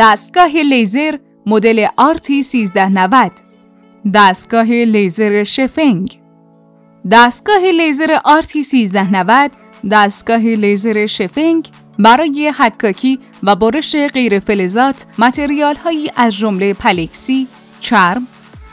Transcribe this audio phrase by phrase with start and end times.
[0.00, 3.32] دستگاه لیزر مدل RT 1390
[4.14, 6.20] دستگاه لیزر شفنگ
[7.10, 9.50] دستگاه لیزر RT 1390
[9.90, 11.68] دستگاه لیزر شفنگ
[11.98, 17.46] برای حکاکی و برش غیر فلزات متریال هایی از جمله پلکسی،
[17.80, 18.26] چرم،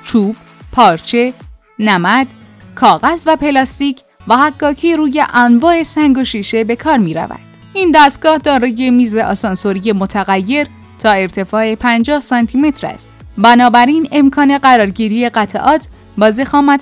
[0.04, 0.36] چوب،
[0.72, 1.34] پارچه،
[1.80, 2.28] نمد،
[2.76, 7.40] کاغذ و پلاستیک و حکاکی روی انواع سنگ و شیشه به کار می رود.
[7.74, 10.68] این دستگاه دارای میز آسانسوری متغیر
[11.00, 13.16] تا ارتفاع 50 سانتی متر است.
[13.38, 15.88] بنابراین امکان قرارگیری قطعات
[16.18, 16.32] با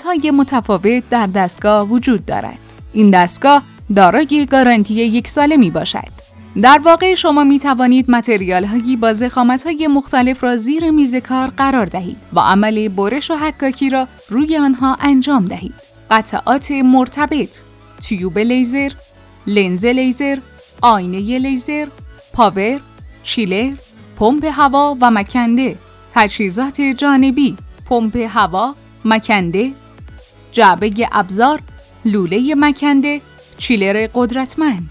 [0.05, 2.59] های متفاوت در دستگاه وجود دارد.
[2.93, 3.63] این دستگاه
[3.95, 6.25] دارای گارانتی یک ساله می باشد.
[6.61, 11.47] در واقع شما می توانید متریال هایی با زخامت های مختلف را زیر میز کار
[11.47, 15.73] قرار دهید و عمل برش و حکاکی را روی آنها انجام دهید.
[16.11, 17.57] قطعات مرتبط
[18.01, 18.91] تیوب لیزر،
[19.47, 20.37] لنز لیزر،
[20.81, 21.87] آینه لیزر،
[22.33, 22.79] پاور،
[23.23, 23.73] چیلر،
[24.17, 25.75] پمپ هوا و مکنده،
[26.13, 27.57] تجهیزات جانبی،
[27.89, 29.71] پمپ هوا، مکنده،
[30.51, 31.59] جعبه ابزار،
[32.05, 33.21] لوله مکنده،
[33.57, 34.89] چیلر قدرتمند.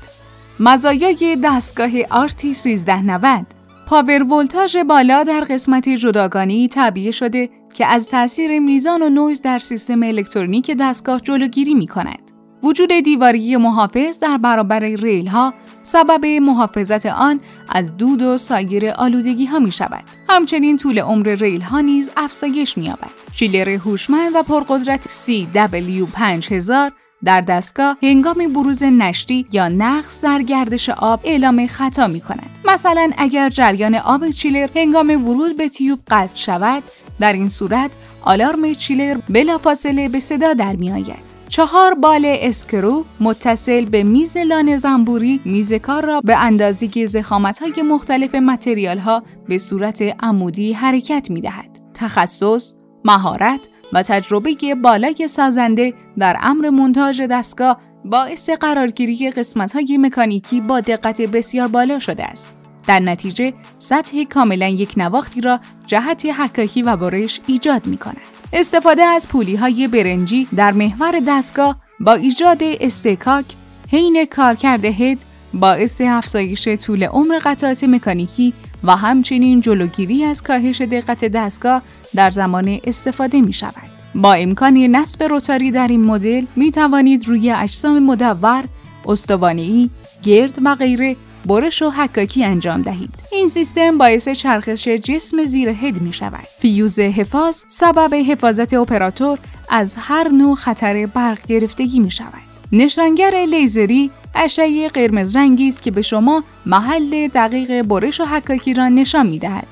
[0.61, 3.47] مزایای دستگاه RT 1390
[3.87, 9.59] پاور ولتاژ بالا در قسمت جداگانه تعبیه شده که از تاثیر میزان و نویز در
[9.59, 12.31] سیستم الکترونیک دستگاه جلوگیری می کند.
[12.63, 19.47] وجود دیواری محافظ در برابر ریل ها سبب محافظت آن از دود و سایر آلودگی
[19.47, 20.05] ها می شود.
[20.29, 23.11] همچنین طول عمر ریل ها نیز افزایش می یابد.
[23.33, 26.93] چیلر هوشمند و پرقدرت CW5000
[27.25, 32.59] در دستگاه هنگام بروز نشتی یا نقص در گردش آب اعلام خطا می کند.
[32.65, 36.83] مثلا اگر جریان آب چیلر هنگام ورود به تیوب قطع شود
[37.21, 37.91] در این صورت
[38.23, 41.34] آلارم چیلر بلافاصله به صدا در می آید.
[41.55, 47.83] چهار بال اسکرو متصل به میز لانه زنبوری میز کار را به اندازه زخامت های
[47.83, 51.79] مختلف متریال ها به صورت عمودی حرکت می دهد.
[51.95, 60.61] تخصص، مهارت و تجربه بالای سازنده در امر مونتاژ دستگاه باعث قرارگیری قسمت های مکانیکی
[60.61, 62.53] با دقت بسیار بالا شده است.
[62.87, 68.34] در نتیجه سطح کاملا یک نواختی را جهت حکاکی و برش ایجاد می کند.
[68.57, 73.45] استفاده از پولی های برنجی در محور دستگاه با ایجاد استکاک
[73.91, 75.19] حین کارکرد هد
[75.55, 78.53] باعث افزایش طول عمر قطعات مکانیکی
[78.85, 81.83] و همچنین جلوگیری از کاهش دقت دستگاه
[82.15, 83.91] در زمان استفاده می شود.
[84.15, 88.65] با امکان نصب روتاری در این مدل می توانید روی اجسام مدور،
[89.07, 89.91] استوانه‌ای،
[90.23, 91.17] گرد و غیره
[91.47, 93.15] برش و حکاکی انجام دهید.
[93.33, 96.47] این سیستم باعث چرخش جسم زیر هد می شود.
[96.59, 99.39] فیوز حفاظ سبب حفاظت اپراتور
[99.71, 102.45] از هر نوع خطر برق گرفتگی می شود.
[102.73, 108.89] نشانگر لیزری اشعه قرمز رنگی است که به شما محل دقیق برش و حکاکی را
[108.89, 109.67] نشان می دهد.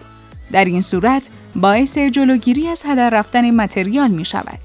[0.52, 4.58] در این صورت باعث جلوگیری از هدر رفتن متریال می شود.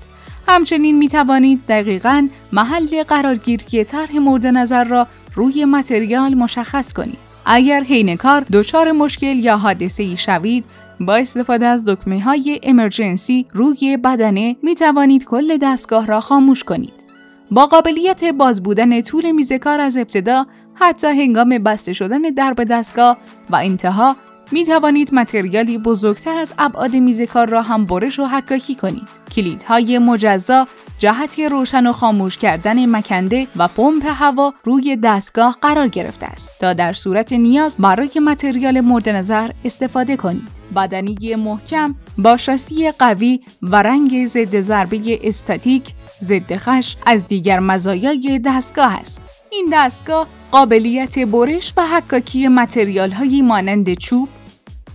[0.47, 7.17] همچنین می توانید دقیقا محل قرارگیری طرح مورد نظر را روی متریال مشخص کنید.
[7.45, 10.65] اگر حین کار دچار مشکل یا حادثه ای شوید
[10.99, 17.05] با استفاده از دکمه های امرجنسی روی بدنه می توانید کل دستگاه را خاموش کنید.
[17.51, 23.17] با قابلیت باز بودن طول میز کار از ابتدا حتی هنگام بسته شدن درب دستگاه
[23.49, 24.15] و انتها
[24.51, 29.07] می توانید متریالی بزرگتر از ابعاد میز کار را هم برش و حکاکی کنید.
[29.31, 30.67] کلیدهای مجزا
[30.99, 36.73] جهت روشن و خاموش کردن مکنده و پمپ هوا روی دستگاه قرار گرفته است تا
[36.73, 40.47] در صورت نیاز برای متریال مورد نظر استفاده کنید.
[40.75, 48.41] بدنی محکم با شاستی قوی و رنگ ضد ضربه استاتیک ضد خش از دیگر مزایای
[48.45, 49.21] دستگاه است.
[49.51, 54.29] این دستگاه قابلیت برش و حکاکی متریال هایی مانند چوب،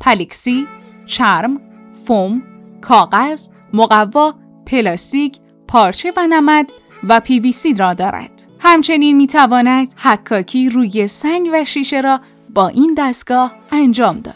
[0.00, 0.66] پلیکسی،
[1.06, 1.60] چرم،
[2.06, 2.42] فوم،
[2.80, 4.34] کاغذ، مقوا،
[4.66, 5.38] پلاستیک،
[5.72, 6.72] پارچه و نمد
[7.08, 8.30] و پیویسی را دارد.
[8.60, 12.20] همچنین می تواند حکاکی روی سنگ و شیشه را
[12.54, 14.34] با این دستگاه انجام داد.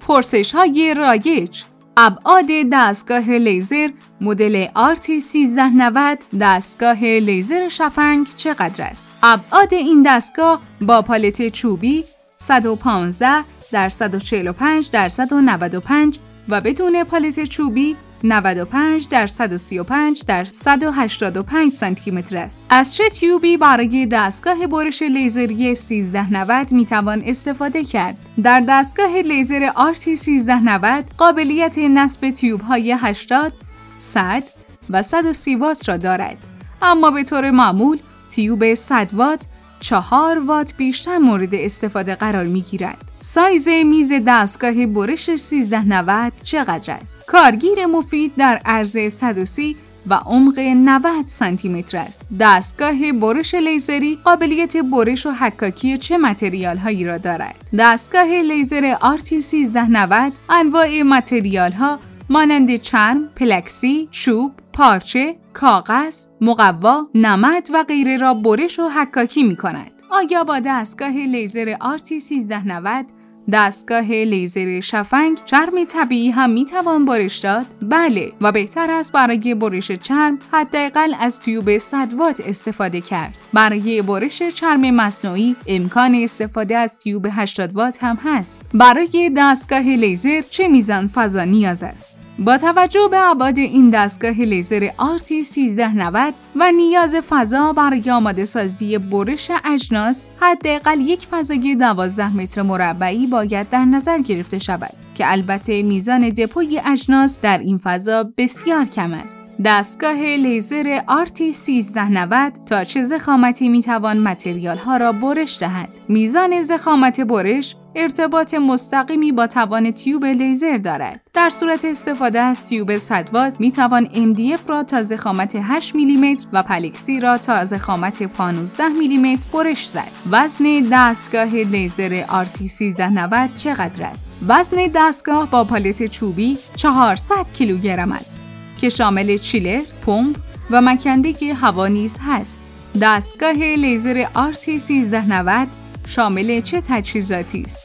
[0.00, 1.62] پرسش های رایج
[1.96, 3.88] ابعاد دستگاه لیزر
[4.20, 12.04] مدل RT1390 دستگاه لیزر شفنگ چقدر است؟ ابعاد این دستگاه با پالت چوبی
[12.36, 16.18] 115 در 145 در 195
[16.48, 22.64] و بدون پالت چوبی 95 در 135 در 185 سانتی متر است.
[22.70, 29.70] از چه تیوبی برای دستگاه برش لیزری 1390 می توان استفاده کرد؟ در دستگاه لیزر
[29.70, 33.52] RT 1390 قابلیت نصب تیوب های 80
[33.98, 34.42] 100
[34.90, 36.36] و 130 وات را دارد
[36.82, 37.98] اما به طور معمول
[38.30, 39.46] tube 100 وات
[39.84, 43.12] چهار وات بیشتر مورد استفاده قرار می گیرد.
[43.20, 49.76] سایز میز دستگاه برش 1390 چقدر است؟ کارگیر مفید در عرض 130
[50.06, 52.28] و عمق 90 سانتی متر است.
[52.40, 60.32] دستگاه برش لیزری قابلیت برش و حکاکی چه material هایی را دارد؟ دستگاه لیزر RT1390
[60.50, 61.98] انواع material ها
[62.28, 69.56] مانند چرم، پلکسی، چوب، پارچه، کاغذ، مقوا، نمد و غیره را برش و حکاکی می
[69.56, 69.90] کند.
[70.10, 73.04] آیا با دستگاه لیزر RT1390
[73.52, 79.92] دستگاه لیزر شفنگ چرم طبیعی هم می‌توان برش داد؟ بله و بهتر است برای برش
[79.92, 83.34] چرم حداقل از تیوب 100 وات استفاده کرد.
[83.52, 88.62] برای برش چرم مصنوعی امکان استفاده از تیوب 80 وات هم هست.
[88.74, 94.88] برای دستگاه لیزر چه میزان فضا نیاز است؟ با توجه به ابعاد این دستگاه لیزر
[94.88, 103.26] RT1390 و نیاز فضا برای آماده سازی برش اجناس حداقل یک فضای 12 متر مربعی
[103.26, 105.03] باید در نظر گرفته شود.
[105.14, 109.42] که البته میزان دپوی اجناس در این فضا بسیار کم است.
[109.64, 115.88] دستگاه لیزر RT1390 تا چه زخامتی می‌توان متریال ها را برش دهد.
[116.08, 121.20] میزان زخامت برش ارتباط مستقیمی با توان تیوب لیزر دارد.
[121.34, 126.46] در صورت استفاده از تیوب 100 وات می توان MDF را تا زخامت 8 میلیمتر
[126.52, 130.10] و پلکسی را تا زخامت 15 میلیمتر برش زد.
[130.30, 138.40] وزن دستگاه لیزر RT1390 چقدر است؟ وزن دستگاه با پالت چوبی 400 کیلوگرم است
[138.78, 140.36] که شامل چیلر، پمپ
[140.70, 142.68] و مکنده هوا نیز هست.
[143.02, 145.68] دستگاه لیزر RT1390
[146.06, 147.78] شامل چه تجهیزاتی است؟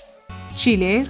[0.56, 1.06] چیلر،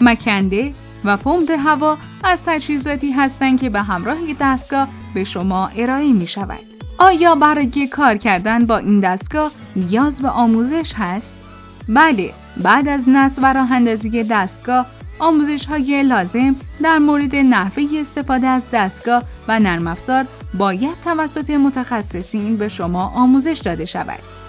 [0.00, 0.72] مکنده
[1.04, 6.79] و پمپ هوا از تجهیزاتی هستند که به همراه دستگاه به شما ارائه می شود.
[7.02, 11.36] آیا برای کار کردن با این دستگاه نیاز به آموزش هست؟
[11.88, 14.86] بله، بعد از نصب و راه اندازی دستگاه
[15.18, 20.24] آموزش های لازم در مورد نحوه استفاده از دستگاه و نرم افزار
[20.54, 24.39] باید توسط متخصصین به شما آموزش داده شود.